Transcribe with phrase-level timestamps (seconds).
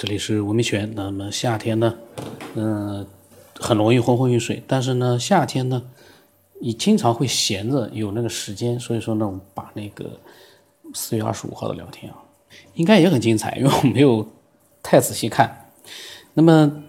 [0.00, 0.92] 这里是文明泉。
[0.94, 1.92] 那么夏天呢，
[2.54, 3.04] 嗯，
[3.58, 4.62] 很容易昏昏欲睡。
[4.64, 5.82] 但是呢，夏天呢，
[6.60, 10.08] 你经常会闲着有那个时间，所以说呢，我们把那个
[10.94, 12.18] 四月二十五号的聊天啊，
[12.74, 14.24] 应该也很精彩，因为我没有
[14.84, 15.68] 太仔细看。
[16.34, 16.84] 那么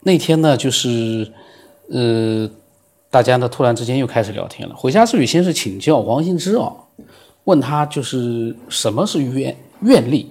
[0.00, 1.32] 那天呢，就是
[1.88, 2.50] 呃，
[3.08, 4.76] 大家呢突然之间又开始聊天了。
[4.76, 6.70] 回家之旅先是请教王兴之啊，
[7.44, 10.30] 问他就是什么是愿愿力。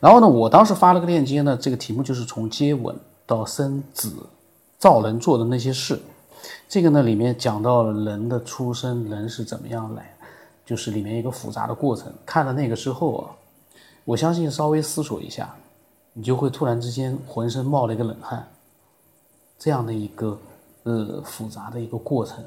[0.00, 4.14] 然后呢，我当时发了个链接呢，这个题目就是从接吻到生子
[4.78, 6.00] 造人做的那些事。
[6.68, 10.16] 这个呢，里面讲到了人的出生，人是怎么样来，
[10.64, 12.12] 就是里面一个复杂的过程。
[12.24, 13.30] 看了那个之后啊，
[14.04, 15.52] 我相信稍微思索一下，
[16.12, 18.48] 你就会突然之间浑身冒了一个冷汗。
[19.58, 20.38] 这样的一个
[20.84, 22.44] 呃复杂的一个过程，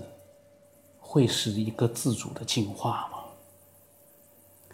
[1.01, 3.17] 会是一个自主的进化吗？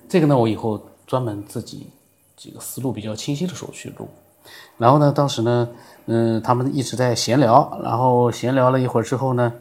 [0.08, 1.88] 这个呢，我以后专门自己。
[2.38, 4.08] 这个思路比较清晰的时候去录，
[4.78, 5.68] 然后呢，当时呢，
[6.06, 9.52] 嗯，他们一直在闲聊，然后闲聊了一会儿之后呢，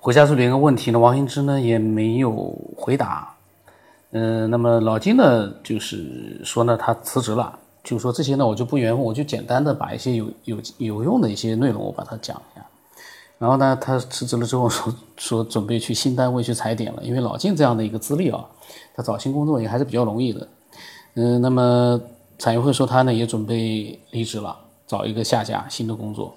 [0.00, 3.34] 回家处理一个问题呢，王兴之呢也没有回答，
[4.10, 12.66] 嗯，那么老金呢就是说呢他辞职了，就说这些呢我就不原，我就简单的把一些有有有用的一些内容我把它讲一下，
[13.38, 18.44] 然后呢他辞职了之后说 说准备去新单位去踩点了，因为老金这样的一个资历啊，
[18.94, 20.46] 他找新工作也还是比较容易的。
[21.14, 22.00] 嗯，那么
[22.38, 26.34] 产业会说他呢也准备离职了，找一个下家新的工作。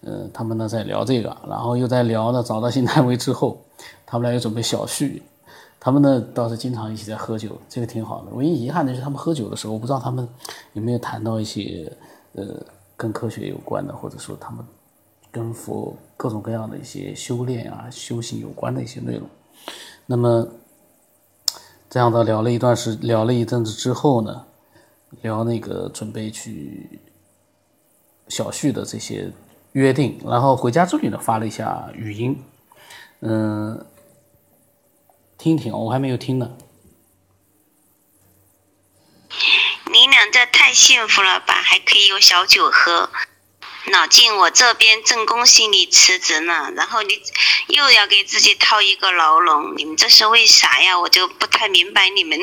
[0.00, 3.56] 嗯，他们呢在聊这个，然后又在聊呢找到新单位之后，
[4.04, 5.22] 他们俩又准备小续。
[5.78, 8.32] 他们呢倒是经常一起在喝酒，这个挺好的。
[8.32, 10.28] 唯一遗憾的是他们喝酒的时候，我不知道他们
[10.72, 11.90] 有没有谈到一些
[12.32, 12.44] 呃
[12.96, 14.64] 跟科学有关的，或者说他们
[15.30, 19.22] 跟佛各种各样的一些修炼啊、修行有关的一些内容。
[20.06, 20.46] 那么。
[21.92, 24.46] 这样的聊了一段时，聊了一阵子之后呢，
[25.20, 26.98] 聊那个准备去
[28.28, 29.30] 小旭的这些
[29.72, 32.42] 约定，然后回家之旅呢发了一下语音，
[33.20, 33.84] 嗯，
[35.36, 36.56] 听听，我还没有听呢。
[39.92, 43.10] 你俩这太幸福了吧，还可以有小酒喝。
[43.90, 47.20] 老晋，我这边正恭喜你辞职呢，然后你
[47.68, 50.98] 又要给自己套一个牢笼，你们这是为啥呀？
[51.00, 52.38] 我就不太明白你们。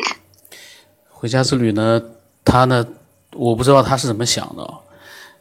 [1.08, 2.02] 回家之旅呢，
[2.44, 2.86] 他呢，
[3.32, 4.80] 我不知道他是怎么想的。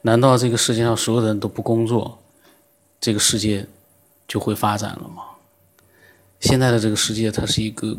[0.03, 2.23] 难道这个世界上所有人都不工作，
[3.01, 3.67] 这个世界
[4.29, 5.25] 就会发展了吗？
[6.39, 7.97] 现在的这个世界，它是一个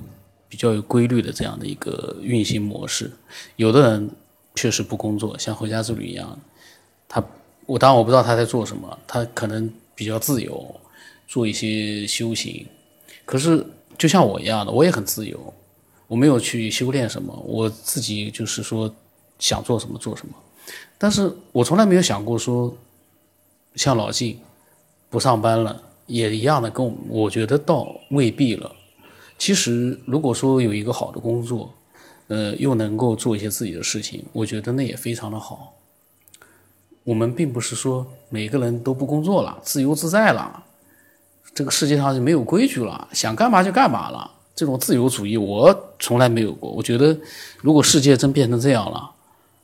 [0.47, 3.11] 比较有规律的这样的一个运行模式。
[3.57, 4.09] 有的人
[4.55, 6.39] 确实不工作，像回家之旅一样，
[7.09, 7.21] 他。
[7.69, 10.75] 我当然我不知道他在做什么，他可能比较自由，
[11.28, 12.66] 做一些修行。
[13.25, 13.63] 可是
[13.96, 15.53] 就像我一样的，我也很自由，
[16.08, 18.91] 我没有去修炼什么，我自己就是说
[19.38, 20.34] 想做什么做什么。
[20.97, 22.75] 但是我从来没有想过说，
[23.75, 24.40] 像老纪
[25.12, 28.75] 不上班了，也一样的跟我，我觉得倒未必了。
[29.38, 31.72] 其实如果说有一个好的工作，
[32.29, 35.75] 呃，又能够做一些自己的事情，我觉得那也非常的好。
[37.03, 40.63] 我们并不是说每个人都不工作了，自由自在了，
[41.53, 44.31] 这个世界上就没有规矩了，想干嘛就干嘛了。
[44.55, 46.69] 这种自由主义我从来没有过。
[46.69, 47.17] 我觉得，
[47.61, 49.09] 如果世界真变成这样了，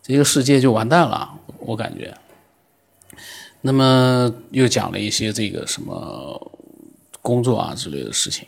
[0.01, 1.29] 这个世界就完蛋了。
[1.59, 2.15] 我感觉。
[3.61, 6.51] 那么又讲了一些这个什么
[7.21, 8.47] 工作啊之类的事情，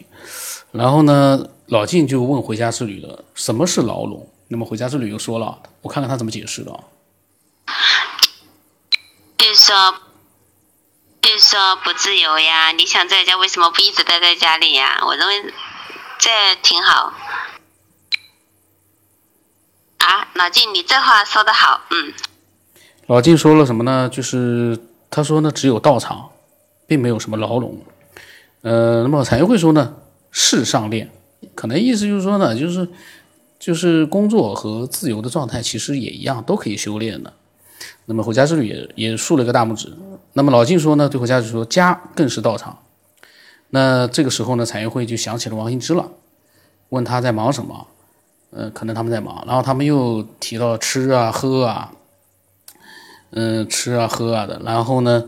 [0.72, 4.26] 然后呢，老晋就问回家之旅了，什么是牢笼？
[4.48, 6.80] 那么回家之旅又说了，我看看他怎么解释的。
[9.68, 9.96] 说，
[11.22, 12.72] 就是说不自由呀！
[12.72, 15.04] 你想在家，为什么不一直待在家里呀？
[15.06, 15.54] 我认为
[16.18, 16.30] 这
[16.64, 17.12] 挺好。
[19.98, 22.14] 啊，老金，你这话说的好，嗯。
[23.08, 24.08] 老金说了什么呢？
[24.08, 24.80] 就是
[25.10, 26.30] 他说呢，只有道场，
[26.88, 27.86] 并没有什么牢笼。
[28.62, 29.98] 呃，那么彩云会说呢，
[30.32, 31.12] 世上练，
[31.54, 32.88] 可能意思就是说呢，就是
[33.60, 37.34] 就是工作和自由的状态其实也一样，都可以修炼的。
[38.06, 39.92] 那么回家之旅也也竖了个大拇指。
[40.34, 42.78] 那么老晋说呢，对回家之旅说，家更是道场。
[43.70, 46.10] 那这个时候呢，产业会就想起了王兴之了，
[46.90, 47.88] 问他在忙什么？
[48.52, 49.44] 呃，可能他们在忙。
[49.46, 51.92] 然后他们又提到吃啊、喝啊，
[53.32, 54.62] 嗯，吃啊、喝啊的。
[54.64, 55.26] 然后呢，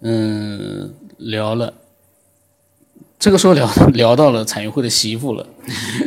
[0.00, 1.74] 嗯，聊了。
[3.18, 5.46] 这个时候聊 聊到了产业会的媳妇了。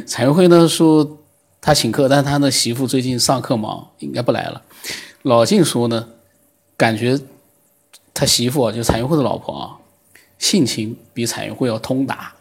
[0.05, 1.19] 产业会呢说
[1.61, 4.61] 他请客，但他的媳妇最近上课忙，应该不来了。
[5.23, 6.09] 老晋说呢，
[6.75, 7.19] 感觉
[8.13, 9.77] 他媳妇啊，就彩云会的老婆啊，
[10.39, 12.33] 性情比彩云会要通达。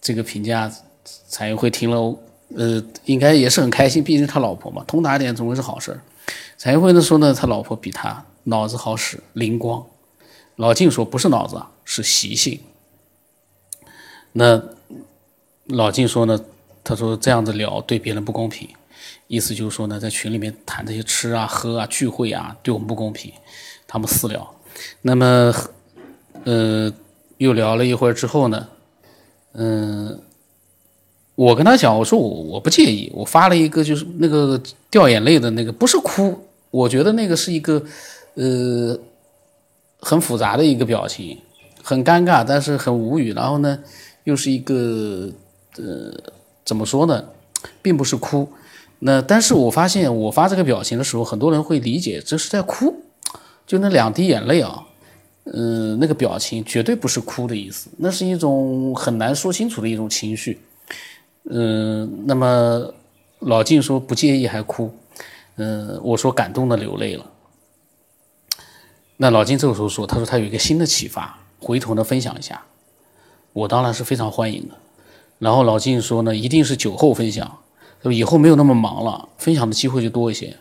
[0.00, 0.72] 这个评价，
[1.04, 2.18] 彩云会听了，
[2.56, 6.00] 呃，应该也是很开心，毕竟他老婆嘛，通达点总归是好事
[6.56, 9.84] 蔡元慧呢说呢，他老婆比他脑子好使，灵光。
[10.56, 12.60] 老晋说不是脑子啊，是习性。
[14.32, 14.62] 那
[15.66, 16.40] 老晋说呢，
[16.82, 18.68] 他说这样子聊对别人不公平，
[19.30, 23.32] 意思就是说呢，在群里面谈这些吃啊、喝啊、聚会啊，对我们不公平。
[23.86, 24.54] 他们私聊，
[25.02, 25.54] 那么
[26.42, 26.92] 呃
[27.38, 28.68] 又聊了一会儿之后呢，
[29.52, 30.20] 嗯。
[31.36, 34.60] 我跟他讲，我说我我不介意，我发了一个就是那个
[34.90, 36.38] 掉眼泪的那个，不是哭，
[36.70, 37.82] 我觉得那个是一个
[38.34, 38.98] 呃
[40.00, 41.38] 很复杂的一个表情，
[41.82, 43.78] 很尴尬，但是很无语，然后呢
[44.24, 45.30] 又是一个
[45.78, 46.12] 呃
[46.62, 47.24] 怎么说呢，
[47.80, 48.46] 并不是哭，
[49.00, 53.02] 那但是我发现我发这个表情的时候，很多人会理解这是在哭，
[53.66, 54.86] 就那两滴眼泪啊，
[55.44, 60.60] 嗯，那个表情绝对不是哭的意思，那是一种很难说清楚的一种情绪。
[61.44, 62.92] 嗯，那么
[63.38, 64.92] 老晋说不介意还哭，
[65.56, 67.24] 嗯，我说感动的流泪了。
[69.16, 72.62] 那老晋这个时候说，他说他有一个新的启发，回头呢分享一下，
[73.54, 74.74] 我当然是非常欢迎的。
[75.38, 77.58] 然后老晋说呢，一定是酒后分享，
[78.04, 80.56] 以后没有那么忙了，分享的机会就多一些，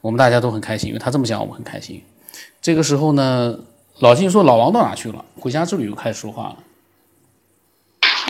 [0.00, 2.04] 我们大家都很开心，因为他这么讲，我们很开心。
[2.60, 3.54] 这个时候呢，
[4.00, 5.24] 老金说老王到哪去了？
[5.38, 6.56] 回家之旅又开始说话了。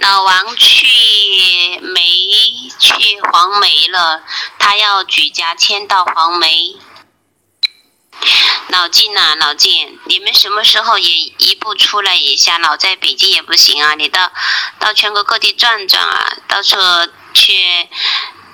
[0.02, 0.86] 老王去
[1.80, 2.00] 梅
[2.78, 4.22] 去黄梅了，
[4.58, 6.76] 他要举家迁到黄梅。
[8.68, 11.08] 老金呐，老金，你们什么时候也
[11.38, 12.58] 一步出来一下？
[12.58, 14.30] 老在北京也不行啊，你到
[14.78, 16.76] 到全国各地转转啊，到处
[17.32, 17.54] 去。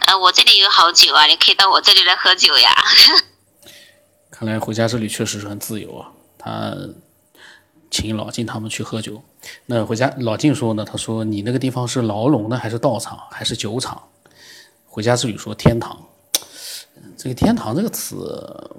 [0.06, 2.70] 呃，我这里有好酒啊，你可以到我这里来喝酒呀。
[4.30, 6.76] 看来回家之旅确实是很自由啊，他。
[7.92, 9.20] 请老晋他们去喝酒，
[9.66, 10.84] 那回家老晋说呢？
[10.84, 14.00] 他说你那个地方是牢笼呢，还是道场，还是酒厂？
[14.86, 16.00] 回家之旅说天堂。
[17.16, 18.70] 这个天堂这个词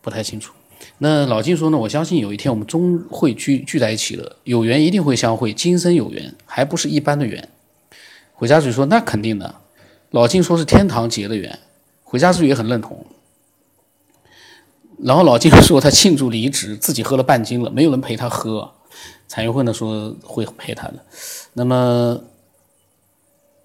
[0.00, 0.52] 不太清楚。
[0.98, 1.78] 那老晋说呢？
[1.78, 7.48] 我相信有一天我们终会聚聚在一起的，有缘一定会相会，今生有缘，还不是一般的缘。
[8.34, 9.54] 回家之旅说那肯定的。
[10.10, 11.58] 老金说是天堂结的缘，
[12.04, 13.06] 回家之旅也很认同。
[15.02, 18.72] 然后老金说他庆祝离职，自己喝了半斤了，没有人陪他喝。
[19.28, 21.04] 彩云慧呢说会陪他的。
[21.52, 22.20] 那么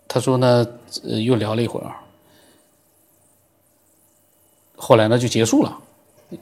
[0.07, 0.65] 他说呢，
[1.03, 1.95] 呃，又聊了一会儿，
[4.75, 5.80] 后来呢就结束了。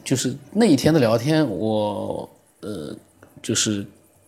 [0.04, 2.30] 就是那一天的聊天，我
[2.60, 2.96] 呃，
[3.42, 3.86] 就是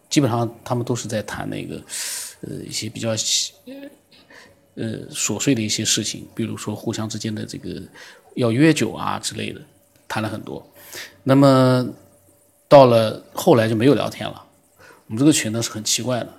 [0.09, 1.75] 基本上他们都是在谈那个
[2.41, 3.13] 呃一些比较
[4.75, 7.81] 呃琐碎的一些事情，比如说互相之间的这个
[8.35, 9.61] 要约酒啊之类的。
[10.07, 10.65] 谈了很多，
[11.23, 11.85] 那么
[12.69, 14.45] 到了后来就没有聊天了。
[15.07, 16.29] 我们这个群呢是很奇怪的，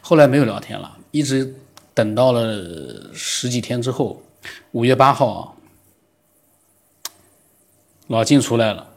[0.00, 1.54] 后来没有聊天了，一直
[1.92, 4.22] 等到了十几天之后，
[4.72, 5.52] 五月八号啊，
[8.06, 8.88] 老金出来了。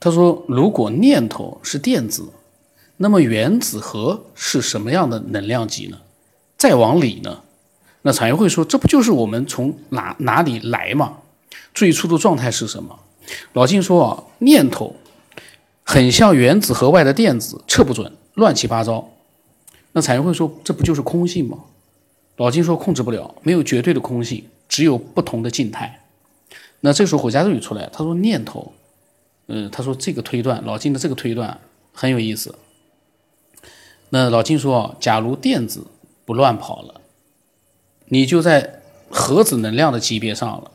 [0.00, 2.26] 他说：“如果念头是电子，
[2.96, 6.00] 那么原子核是什么样的能量级呢？
[6.56, 7.42] 再往里呢？
[8.02, 11.18] 那产业会说，这不就是我们从哪哪里来吗？
[11.74, 12.98] 最初的状态是什么？”
[13.52, 14.96] 老金说啊，念头
[15.84, 19.10] 很像原子核外的电子，测不准，乱七八糟。
[19.92, 21.58] 那产业会说，这不就是空性吗？
[22.36, 26.04] 老金说，控制不了，没有绝对的空性，只有不同的静态。
[26.80, 28.72] 那这时候火家日语出来，他说念头，
[29.48, 31.60] 嗯，他说这个推断，老金的这个推断
[31.92, 32.54] 很有意思。
[34.08, 35.86] 那老金说，假如电子
[36.24, 36.99] 不乱跑了，
[38.12, 40.70] 你就在核子能量的级别上了。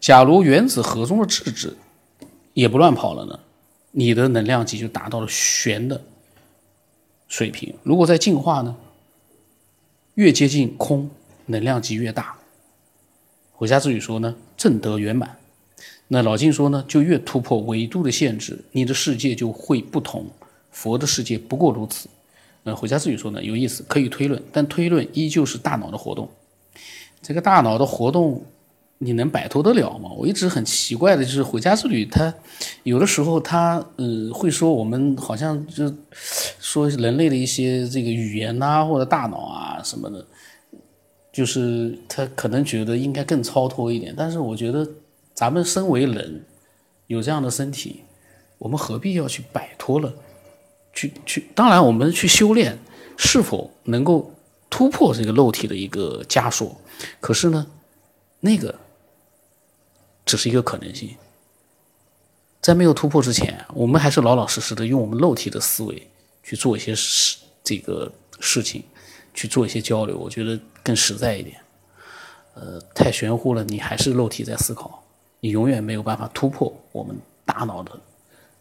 [0.00, 1.76] 假如原子核中的质子
[2.54, 3.38] 也不乱跑了呢？
[3.92, 6.02] 你的能量级就达到了玄的
[7.28, 7.74] 水平。
[7.82, 8.74] 如果在进化呢？
[10.14, 11.10] 越接近空，
[11.46, 12.36] 能量级越大。
[13.52, 15.38] 回家之语说呢，正德圆满。
[16.08, 20.26] 那老金说呢，就越突破维度的限制，你的世界就会不同。
[20.70, 22.08] 佛的世界不过如此。
[22.62, 26.30] 那回家之语说呢，有意思，可以推论，但推论依旧是大脑的活动。
[27.22, 28.44] 这个大脑的活动。
[29.04, 30.10] 你能摆脱得了吗？
[30.16, 32.32] 我一直很奇怪的就是回家之旅，他
[32.84, 35.92] 有的时候他呃会说我们好像就
[36.60, 40.24] 说人类的一些这个语言呐或者大脑啊什么的，
[41.32, 44.14] 就是他可能觉得应该更超脱一点。
[44.16, 44.88] 但是我觉得
[45.34, 46.44] 咱们身为人，
[47.08, 48.04] 有这样的身体，
[48.56, 50.14] 我们何必要去摆脱了？
[50.92, 52.78] 去去，当然我们去修炼，
[53.16, 54.30] 是否能够
[54.72, 56.80] 突破这个肉体的一个枷锁？
[57.20, 57.66] 可是呢，
[58.40, 58.74] 那个。
[60.24, 61.16] 只是一个可能性，
[62.60, 66.08] 在没有突破之前，我们还是老老实实的用我们肉体的思维
[66.44, 68.84] 去做一些事，这个事情
[69.34, 71.60] 去做一些交流，我觉得更实在一点。
[72.54, 75.02] 呃，太玄乎了，你还是肉体在思考。
[75.40, 77.90] 你永远没有办法突破我们大脑的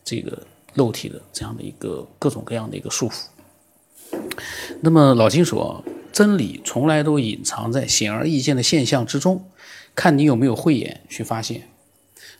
[0.04, 0.42] 这个
[0.74, 3.28] 肉体的这样的一个各种各样的一个束缚。
[4.82, 9.46] 那么老金说，真理从来都隐藏在显而易见的现象之中，
[9.96, 11.64] 看你有没有慧眼去发现。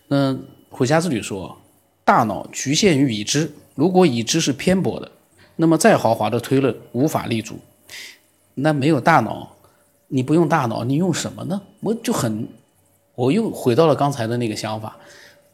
[0.08, 0.38] 那
[0.68, 1.58] 回家之旅说，
[2.04, 5.10] 大脑局限于已知，如果已知是偏颇的，
[5.56, 7.58] 那么再豪华的推论无法立足。
[8.54, 9.56] 那没有大脑，
[10.08, 11.62] 你不用大脑，你用什么呢？
[11.80, 12.46] 我就很，
[13.14, 14.98] 我又回到了刚才的那个想法，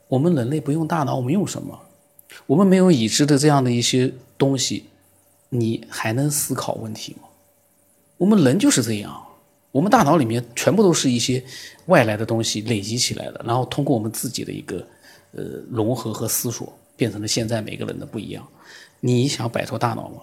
[0.08, 1.78] 我们人类不用大脑，我们用什么？
[2.46, 4.84] 我们没有已知的这样的一些东西。
[5.50, 7.27] 你还能思考问题吗？
[8.18, 9.16] 我们人就是这样，
[9.72, 11.42] 我们大脑里面全部都是一些
[11.86, 14.86] 外来的东西累积起来的，然后通过我们自己的一个
[15.32, 18.46] 呃融合和思索，变成了现在每个人的不一样。
[19.00, 20.22] 你想摆脱大脑吗？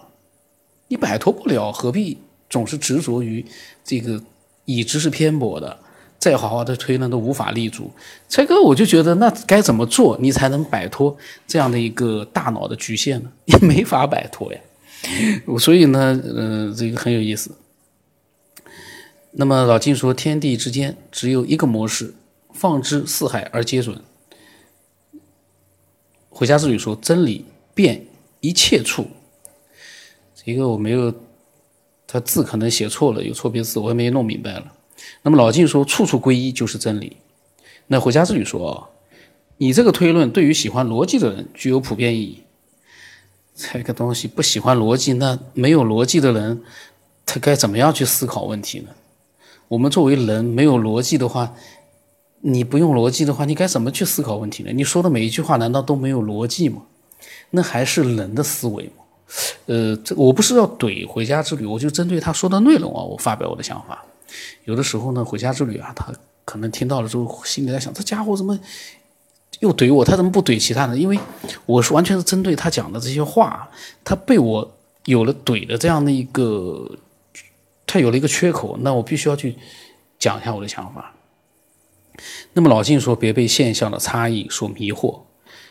[0.88, 3.44] 你摆脱不了，何必总是执着于
[3.82, 4.22] 这个
[4.66, 5.78] 已知是偏颇的，
[6.18, 7.90] 再好好的推论都无法立足。
[8.28, 13.32] 蔡哥，我就觉得那该怎么做，你才能摆脱这样的一个大脑的局限呢？
[13.46, 14.60] 你没法摆脱呀。
[15.58, 17.50] 所以呢，呃，这个很有意思。
[19.38, 22.14] 那么老金说，天地之间只有一个模式，
[22.54, 24.02] 放之四海而皆准。
[26.30, 28.06] 回家之旅说，真理遍
[28.40, 29.08] 一切处。
[30.34, 31.12] 这个我没有，
[32.06, 34.72] 他字可能写错了，有错别字，我也没弄明白了。
[35.20, 37.18] 那么老静说，处处归一就是真理。
[37.88, 38.88] 那回家之旅说啊，
[39.58, 42.42] 你这个推论对于喜欢逻辑的人具有普遍意义。
[43.54, 46.62] 这个东西不喜欢逻辑，那没有逻辑的人，
[47.26, 48.88] 他该怎么样去思考问题呢？
[49.68, 51.54] 我们作为人，没有逻辑的话，
[52.40, 54.72] 你不用逻辑的话，你该怎么去思考问题呢？
[54.72, 56.82] 你说的每一句话难道都没有逻辑吗？
[57.50, 59.04] 那还是人的思维吗？
[59.66, 64.04] 呃，这我不是要怼回家之旅，我就针对他说的内容啊，我发表我的想法。
[64.64, 66.12] 有的时候呢，回家之旅啊，他
[66.44, 68.58] 可能听到了之后，心里在想，这家伙怎么？
[69.60, 71.00] 又怼我，他怎么不怼其他人？
[71.00, 71.18] 因为
[71.64, 73.68] 我是完全是针对他讲的这些话，
[74.04, 74.70] 他被我
[75.06, 76.86] 有了怼的这样的一个，
[77.86, 79.56] 他有了一个缺口，那我必须要去
[80.18, 81.14] 讲一下我的想法。
[82.52, 85.20] 那么老静说，别被现象的差异所迷惑，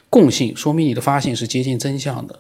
[0.10, 2.39] 共性说明你的发现是接近真相的。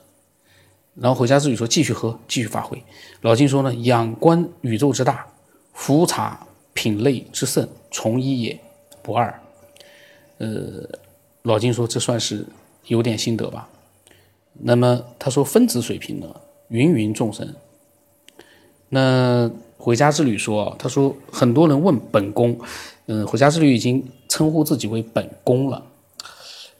[0.95, 2.81] 然后回家自己说，继续喝，继续发挥。
[3.21, 5.27] 老静说呢，仰观宇宙之大，
[5.73, 8.59] 俯察品类之盛，从一也
[9.01, 9.41] 不二。
[10.37, 10.87] 呃。
[11.45, 12.43] 老金说：“这算是
[12.87, 13.69] 有点心得吧？”
[14.63, 16.25] 那么他说：“分子水平呢，
[16.69, 17.53] 芸芸众生。”
[18.95, 22.57] 那回家之旅说：“他说很多人问本宫，
[23.07, 25.83] 嗯，回家之旅已经称呼自己为本宫了，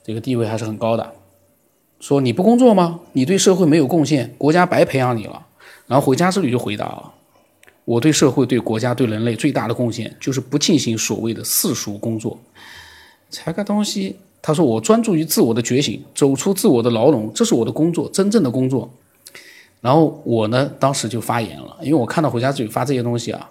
[0.02, 1.12] 这个地位还是很高的。
[2.00, 3.02] 说你不工作吗？
[3.12, 5.46] 你对社会没有贡献，国家白培养你了。”
[5.88, 7.12] 然后回家之旅就回答了
[7.84, 12.40] ：“我对社会、对国家、对人类最大的贡献，就是不进行所谓的世俗工作，
[13.30, 18.90] 这个东西。”他说：“我专注于自我的觉醒，走出自我的牢笼，这是我的工作，真正的工作。”
[19.86, 23.48] 然后我呢，当时就发言了，因为我看到回家自己发这些东西啊，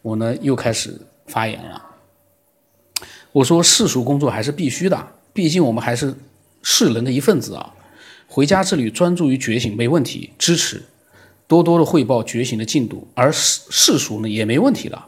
[0.00, 0.96] 我呢又开始
[1.26, 1.82] 发言了。
[3.32, 6.14] 我说：“世俗工作还是必须的，毕竟我们还是
[6.62, 7.74] 世人的一份子啊。
[8.28, 10.80] 回家之旅专注于觉醒没问题，支持，
[11.48, 13.08] 多多的汇报觉醒的进度。
[13.14, 15.02] 而世世俗呢也没问题的，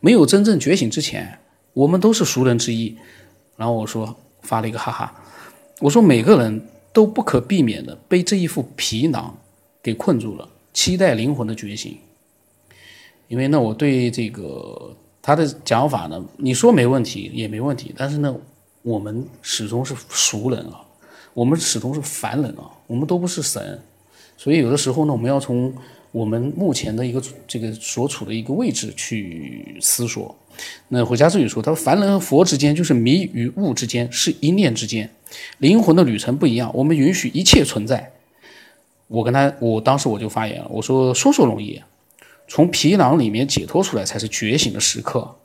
[0.00, 1.38] 没有真正觉醒之前，
[1.72, 2.94] 我们都是俗人之一。”
[3.56, 4.14] 然后我说。
[4.40, 5.12] 发了一个哈哈，
[5.80, 9.36] 我说每个人都不可避免的被这一副皮囊
[9.82, 11.96] 给困住了，期待灵魂的觉醒。
[13.28, 18.34] 因为呢，我对这个他的讲法呢，你说没问题也没问题，但是呢，
[18.82, 20.80] 我们始终是俗人啊，
[21.34, 23.80] 我们始终是凡人啊，我们都不是神，
[24.36, 25.72] 所以有的时候呢，我们要从
[26.10, 30.34] 我们目前的一个这个所处的一个位置去思索。
[30.88, 35.08] 那回家自己说：“他说，凡人和佛之间，就是迷与悟之间，是一念之间。
[35.58, 38.10] 灵魂的旅程不一样，我们允许一切存在。”
[39.08, 41.82] 我跟他，我当时我就发言了，我说：“说说容易，
[42.46, 45.36] 从皮囊里面解脱出来，才是觉醒的时刻。”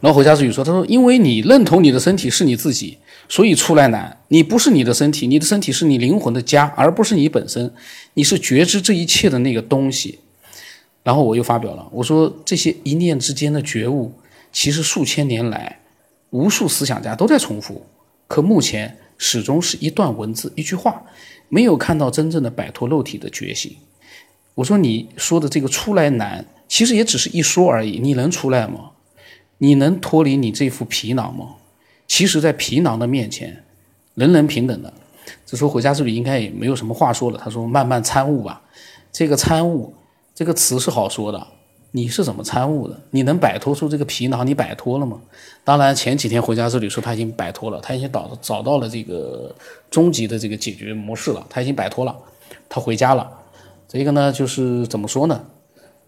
[0.00, 2.98] 然后回家之语说：“他说，因为你认同你的身体是你自己，
[3.28, 4.18] 所以出来难。
[4.28, 7.70] 你不是你的身体，你的身体是你灵魂的家，而不是你本身。
[8.14, 10.20] 你是觉知这一切的那个东西。”
[11.02, 14.12] 然后我又发表了，我说这些一念之间的觉悟，
[14.52, 15.80] 其实数千年来，
[16.30, 17.86] 无数思想家都在重复，
[18.28, 21.02] 可目前始终是一段文字、一句话，
[21.50, 23.76] 没有看到真正的摆脱肉体的觉醒。
[24.54, 28.92] 我说你说的这个出来难，其实也只是一说而已，你能出来吗？
[29.58, 31.56] 你能脱离你这副皮囊吗？
[32.06, 33.62] 其实，在皮囊的面前，
[34.14, 34.92] 人人平等的。
[35.44, 37.38] 这时候回家是不是应该也没有什么话说了。
[37.38, 38.62] 他说慢慢参悟吧，
[39.12, 39.94] 这个参悟。
[40.34, 41.46] 这个词是好说的，
[41.92, 42.96] 你是怎么参悟的？
[43.10, 44.46] 你能摆脱出这个皮囊？
[44.46, 45.20] 你摆脱了吗？
[45.64, 49.52] 当然，前几天回家之旅说他已经摆脱了，他已经找找到了这个
[49.90, 52.16] 终极的这个解决模式了，他已经摆脱了，
[52.68, 53.28] 他回家了。
[53.88, 55.44] 这个呢，就是怎么说呢？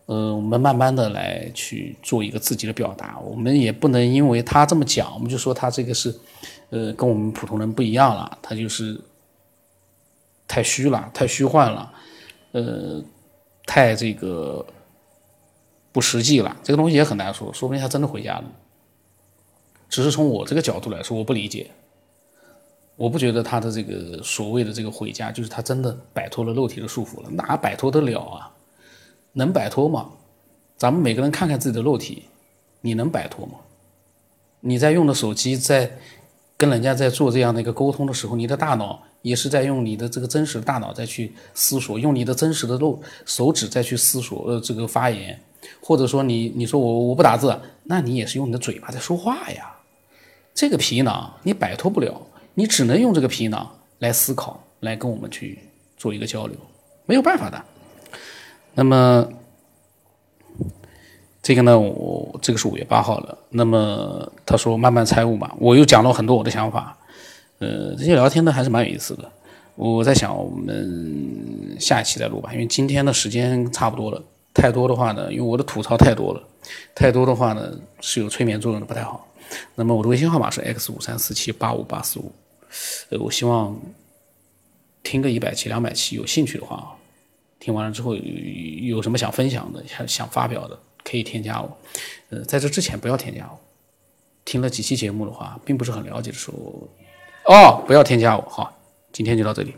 [0.06, 6.14] 呃，我们慢慢的来去做一个自己的表达，我们也不能因为他这么讲，我们就说他这个是，
[6.70, 9.00] 呃，跟我们普通人不一样了，他就是
[10.46, 11.92] 太虚了，太虚幻了，
[12.52, 13.02] 呃，
[13.66, 14.64] 太这个。
[15.92, 18.44] 不实际了，这个东西也很难说，说不定他真的回家了。
[19.88, 21.70] 只是从我这个角度来说，我不理解，
[22.96, 28.50] 我不觉得他的这个所谓的这个回家，就是他真的摆脱了肉体的束缚了，哪摆脱得了啊？
[29.34, 30.10] 能摆脱吗？
[30.78, 32.24] 咱们每个人看看自己的肉体，
[32.80, 33.58] 你能摆脱吗？
[34.60, 35.98] 你在用的手机，在
[36.56, 45.38] 跟人家在做这样的一个沟通的时候，你的大脑也是在用你的这个真实的大脑再去思索，用你的真实的肉手指再去思索，呃，这个发言。
[45.80, 49.74] 或者说你你说我我不打字，那你也是用你的嘴巴在说话呀。
[50.54, 52.20] 这个皮囊你摆脱不了，
[52.54, 55.58] 你只能用这个皮囊来思考，来跟我们去
[55.96, 56.56] 做一个交流，
[57.06, 57.64] 没有办法的。
[58.74, 59.26] 那么
[61.42, 63.38] 这个呢，我这个是五月八号了。
[63.50, 66.96] 那么他说慢慢猜悟嘛，我又讲了很多我的想法。
[67.58, 69.30] 呃，这些聊天呢还是蛮有意思的。
[69.74, 74.22] 我在想我们下一期再录吧，因为今天的时间差不多了。
[74.54, 76.42] 太多的话呢，因为我的吐槽太多了，
[76.94, 79.28] 太多的话呢是有催眠作用的，不太好。
[79.74, 82.32] 那么我的微信号码是 x 五三四七八五八四五，
[83.10, 83.78] 呃，我希望
[85.02, 86.96] 听个一百期、两百期，有兴趣的话，
[87.60, 88.22] 听完了之后有
[88.96, 91.78] 有什么想分享的、想想发表的，可以添加我。
[92.30, 93.58] 呃，在这之前不要添加我。
[94.44, 96.88] 听了几期节目的话，并不是很了解的时候，
[97.44, 98.42] 哦，不要添加我。
[98.48, 98.76] 好，
[99.12, 99.70] 今天就到这里。